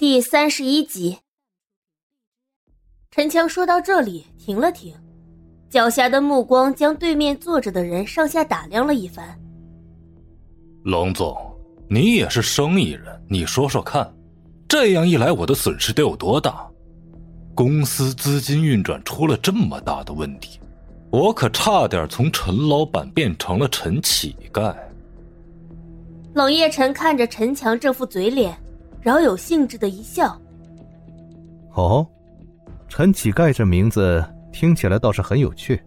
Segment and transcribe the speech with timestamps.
[0.00, 1.18] 第三十一集，
[3.10, 4.94] 陈强说到这里停了停，
[5.68, 9.38] 脚下的目光将对面坐着的人上下打量了一番。
[10.84, 11.36] 龙总，
[11.86, 14.10] 你也是生意人，你说说看，
[14.66, 16.66] 这样一来我的损失得有多大？
[17.54, 20.58] 公司资金运转出了这么大的问题，
[21.10, 24.74] 我可差点从陈老板变成了陈乞丐。
[26.32, 28.56] 冷夜晨看着陈强这副嘴脸。
[29.02, 30.36] 饶有兴致的一笑。
[31.74, 32.06] 哦，
[32.88, 35.80] 陈乞丐这名字听起来倒是很有趣。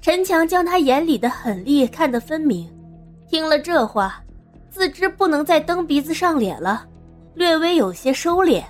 [0.00, 2.68] 陈强将他眼里的狠厉看得分明，
[3.28, 4.22] 听了这话，
[4.70, 6.86] 自知不能再蹬鼻子上脸了，
[7.34, 8.62] 略微有些收敛。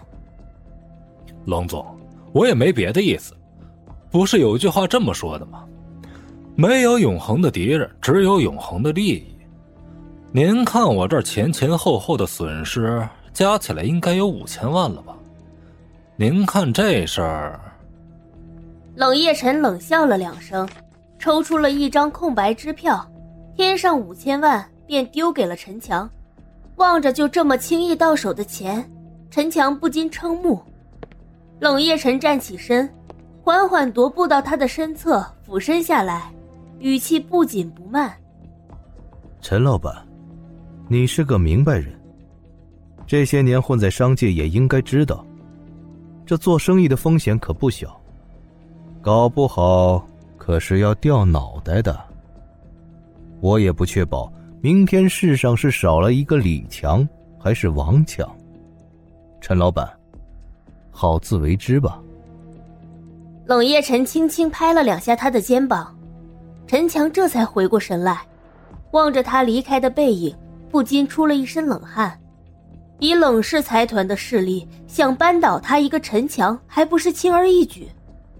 [1.44, 1.84] 龙总，
[2.32, 3.34] 我也没别的意思，
[4.10, 5.64] 不是有句话这么说的吗？
[6.56, 9.35] 没有永恒的敌人，只有永恒的利益。
[10.36, 15.16] 您看我这前前后后的损失加起来应该有五千万了吧？
[16.14, 17.58] 您看这事儿。
[18.96, 20.68] 冷夜晨冷笑了两声，
[21.18, 23.02] 抽出了一张空白支票，
[23.56, 26.06] 添上五千万，便丢给了陈强。
[26.74, 28.86] 望着就这么轻易到手的钱，
[29.30, 30.60] 陈强不禁瞠目。
[31.60, 32.86] 冷夜晨站起身，
[33.42, 36.30] 缓缓踱步到他的身侧，俯身下来，
[36.78, 38.12] 语气不紧不慢
[39.40, 39.96] ：“陈老板。”
[40.88, 41.92] 你是个明白人，
[43.08, 45.26] 这些年混在商界也应该知道，
[46.24, 48.00] 这做生意的风险可不小，
[49.02, 50.06] 搞不好
[50.38, 51.98] 可是要掉脑袋的。
[53.40, 58.28] 我也不确保明天世上是少了一个李强还是王强。
[59.40, 59.90] 陈老板，
[60.92, 62.00] 好自为之吧。
[63.44, 65.92] 冷夜晨轻轻拍了两下他的肩膀，
[66.68, 68.22] 陈强这才回过神来，
[68.92, 70.32] 望着他离开的背影。
[70.70, 72.18] 不禁出了一身冷汗，
[72.98, 77.88] 以冷氏财团的势力，想扳倒他一个陈强，还不是轻而易举？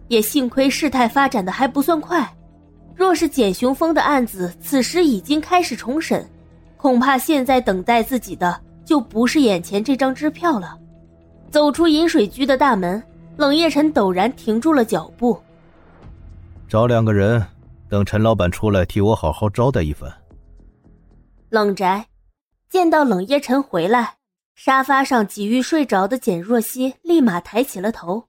[0.09, 2.33] 也幸亏事态发展的还不算快，
[2.95, 6.29] 若是简雄风的案子此时已经开始重审，
[6.77, 10.79] 恐怕现在等待自己的就不是眼前这张支票了。
[11.51, 13.03] 走出饮水居的大门，
[13.37, 15.39] 冷夜晨陡然停住了脚步，
[16.69, 17.45] 找两个人，
[17.89, 20.13] 等陈老板出来替我好好招待一番。
[21.51, 22.05] 冷宅。
[22.77, 24.17] 见到冷夜晨回来，
[24.55, 28.23] 沙发上几欲睡着的简若曦立马抬起了头。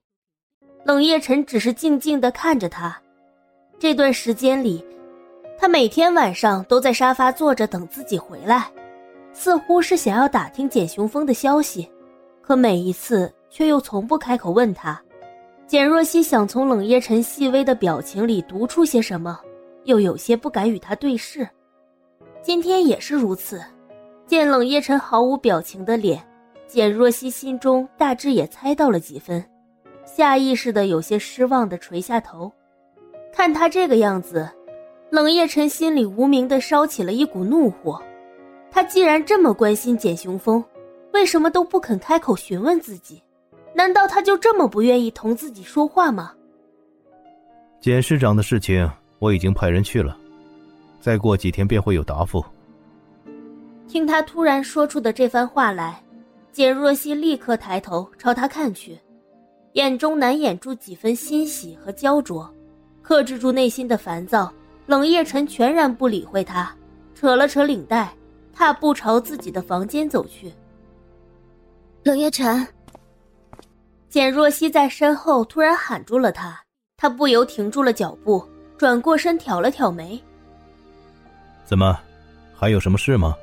[0.86, 2.98] 冷夜晨只是静静的看着他。
[3.78, 4.82] 这段时间里，
[5.58, 8.72] 他每天晚上都在沙发坐着等自己回来，
[9.34, 11.86] 似乎是想要打听简雄风的消息，
[12.40, 14.98] 可每一次却又从不开口问他。
[15.66, 19.38] 简若曦想从冷夜晨细微的表情里读出些什么，
[19.84, 21.46] 又有些不敢与他对视。
[22.40, 23.62] 今天也是如此。
[24.28, 26.22] 见冷夜晨毫无表情的脸，
[26.66, 29.42] 简若曦心中大致也猜到了几分，
[30.04, 32.52] 下意识的有些失望的垂下头。
[33.32, 34.46] 看他这个样子，
[35.08, 37.98] 冷夜晨心里无名的烧起了一股怒火。
[38.70, 40.62] 他既然这么关心简雄风，
[41.14, 43.22] 为什么都不肯开口询问自己？
[43.74, 46.34] 难道他就这么不愿意同自己说话吗？
[47.80, 48.86] 简市长的事情
[49.20, 50.14] 我已经派人去了，
[51.00, 52.44] 再过几天便会有答复。
[53.88, 56.00] 听他突然说出的这番话来，
[56.52, 59.00] 简若曦立刻抬头朝他看去，
[59.72, 62.54] 眼中难掩住几分欣喜和焦灼，
[63.00, 64.52] 克制住内心的烦躁。
[64.86, 66.74] 冷夜晨全然不理会他，
[67.14, 68.10] 扯了扯领带，
[68.54, 70.52] 踏步朝自己的房间走去。
[72.04, 72.66] 冷夜晨，
[74.08, 76.58] 简若曦在身后突然喊住了他，
[76.96, 78.42] 他不由停住了脚步，
[78.78, 80.18] 转过身挑了挑眉
[81.66, 81.98] ：“怎么，
[82.54, 83.34] 还有什么事吗？”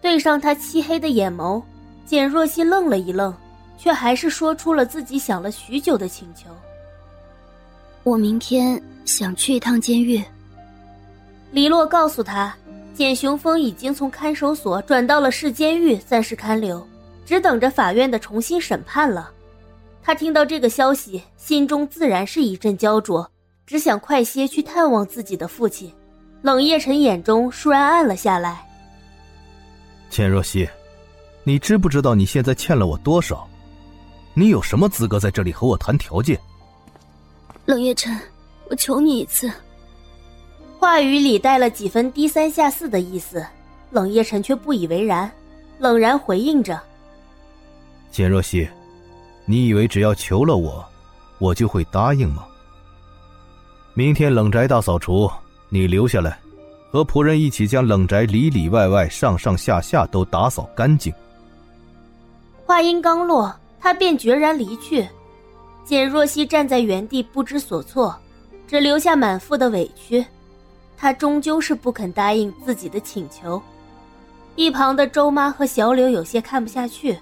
[0.00, 1.62] 对上他漆黑的眼眸，
[2.06, 3.34] 简若曦愣了一愣，
[3.76, 6.50] 却还是说出了自己想了许久的请求。
[8.04, 10.22] 我明天想去一趟监狱。
[11.50, 12.54] 李洛告诉他，
[12.94, 16.86] 简雄风已经从看守所转到了市监狱，暂时看留，
[17.26, 19.30] 只等着法院的重新审判了。
[20.02, 23.28] 他听到这个消息，心中自然是一阵焦灼，
[23.66, 25.92] 只想快些去探望自己的父亲。
[26.40, 28.67] 冷夜晨眼中倏然暗了下来。
[30.10, 30.68] 钱若曦，
[31.44, 33.46] 你知不知道你现在欠了我多少？
[34.34, 36.38] 你有什么资格在这里和我谈条件？
[37.66, 38.18] 冷夜晨，
[38.70, 39.50] 我求你一次。
[40.78, 43.44] 话语里带了几分低三下四的意思，
[43.90, 45.30] 冷夜晨却不以为然，
[45.78, 46.80] 冷然回应着
[48.10, 48.68] ：“钱若曦，
[49.44, 50.84] 你以为只要求了我，
[51.38, 52.46] 我就会答应吗？
[53.94, 55.30] 明天冷宅大扫除，
[55.68, 56.38] 你留下来。”
[56.90, 61.12] 和仆人一起将冷宅里里外外、上上下下都打扫干净。
[62.64, 65.06] 话音刚落，他便决然离去。
[65.84, 68.14] 简若曦站在原地不知所措，
[68.66, 70.24] 只留下满腹的委屈。
[70.96, 73.62] 他终究是不肯答应自己的请求。
[74.56, 77.16] 一旁的周妈和小柳有些看不下去，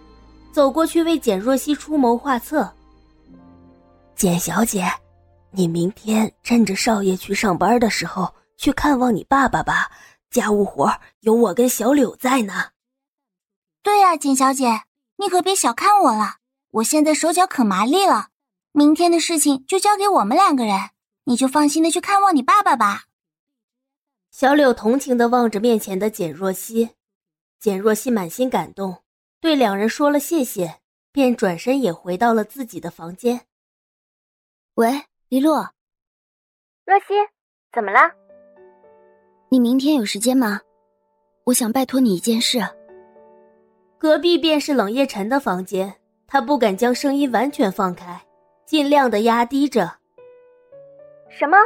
[0.51, 2.69] 走过去为简若曦出谋划策。
[4.15, 4.87] 简小姐，
[5.51, 9.91] 你明天趁着少爷去上班的时候去看望你爸爸吧，
[10.31, 12.73] 家务活有我跟小柳在呢。
[13.83, 14.83] 对呀，简小姐，
[15.17, 16.37] 你可别小看我了，
[16.71, 18.31] 我现在手脚可麻利了。
[18.73, 20.91] 明天的事情就交给我们两个人，
[21.25, 23.05] 你就放心的去看望你爸爸吧。
[24.31, 26.91] 小柳同情的望着面前的简若曦，
[27.59, 29.03] 简若曦满心感动，
[29.41, 30.81] 对两人说了谢谢，
[31.11, 33.47] 便转身也回到了自己的房间。
[34.75, 35.73] 喂，黎洛，
[36.85, 37.15] 若曦，
[37.73, 38.26] 怎么了？
[39.49, 40.61] 你明天有时间吗？
[41.45, 42.59] 我想拜托你一件事。
[43.97, 45.95] 隔壁便是冷夜晨的房间，
[46.27, 48.21] 他不敢将声音完全放开。
[48.65, 49.89] 尽量的压低着。
[51.29, 51.57] 什么？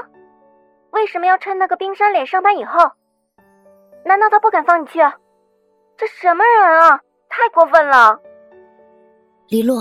[0.91, 2.91] 为什么要趁那个冰山脸上班以后？
[4.05, 4.99] 难道他不敢放你去？
[5.97, 7.01] 这什么人啊！
[7.31, 8.21] 太过分了！
[9.49, 9.81] 黎洛，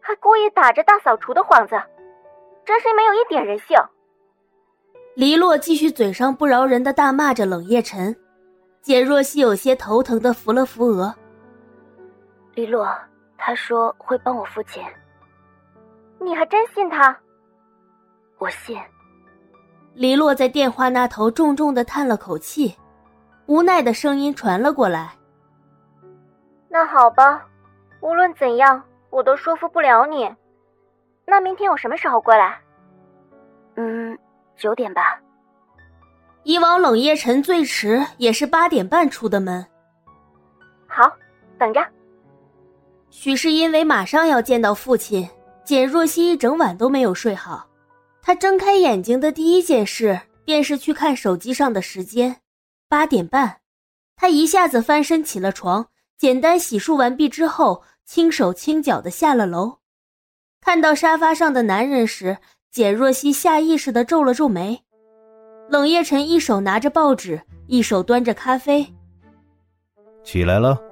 [0.00, 1.74] 还故意打着大扫除的幌子，
[2.64, 3.76] 真是没有一点人性。
[5.14, 8.14] 黎洛继续嘴上不饶人的大骂着冷夜晨。
[8.82, 11.14] 简若曦有些头疼的扶了扶额。
[12.54, 12.92] 黎洛，
[13.38, 14.84] 他说会帮我付钱。
[16.18, 17.16] 你还真信他？
[18.38, 18.76] 我信。
[19.94, 22.76] 黎洛在电话那头重重的叹了口气，
[23.46, 25.12] 无奈的声音传了过来。
[26.68, 27.46] 那好吧，
[28.00, 30.28] 无论怎样，我都说服不了你。
[31.24, 32.58] 那明天我什么时候过来？
[33.76, 34.18] 嗯，
[34.56, 35.20] 九点吧。
[36.42, 39.64] 以往冷夜晨最迟也是八点半出的门。
[40.86, 41.10] 好，
[41.58, 41.80] 等着。
[43.10, 45.28] 许是因为马上要见到父亲。
[45.64, 47.66] 简若曦一整晚都没有睡好，
[48.20, 52.36] 她睁开眼睛的第一件事便是去看手机上的时间，
[52.86, 53.60] 八点半。
[54.14, 55.86] 她一下子翻身起了床，
[56.18, 59.78] 简单洗漱完毕之后，轻手轻脚的下了楼。
[60.60, 62.36] 看到沙发上的男人时，
[62.74, 64.82] 简若曦下意识的皱了皱眉。
[65.70, 68.84] 冷夜晨一手拿着报纸，一手端着咖啡。
[70.24, 70.82] 起来了。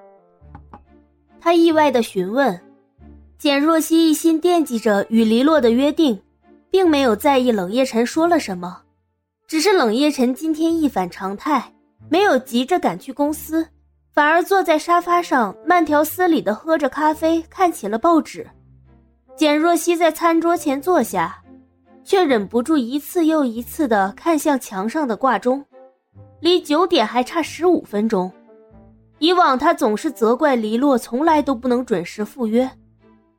[1.40, 2.56] 他意外的询问。
[3.36, 6.22] 简若曦一心惦记着与黎洛的约定，
[6.70, 8.82] 并没有在意冷夜晨说了什么，
[9.48, 11.74] 只是冷夜晨今天一反常态，
[12.08, 13.66] 没有急着赶去公司，
[14.12, 18.48] 反而坐在沙发上慢条斯理的喝着咖啡，看起了报纸。
[19.34, 21.41] 简若曦在餐桌前坐下，
[22.04, 25.64] 却忍不住一次又一次的看向墙上的挂钟，
[26.40, 28.30] 离九点还差十五分钟。
[29.18, 32.68] 以往他总是责怪黎洛从来都不能准时赴约。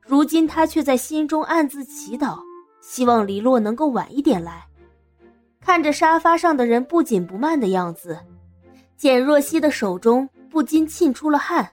[0.00, 2.38] 如今他却在心中暗自祈祷，
[2.80, 4.66] 希望黎洛能够晚一点来。
[5.60, 8.18] 看着沙发上的人不紧不慢的样子，
[8.96, 11.70] 简若曦的手中不禁沁出了汗。